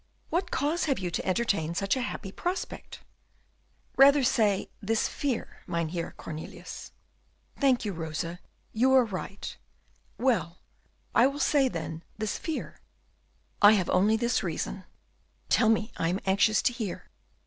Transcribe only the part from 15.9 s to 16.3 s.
I am